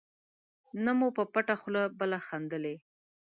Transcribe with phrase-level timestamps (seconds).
[0.83, 2.75] نه مو په پټه خوله بله خندلي.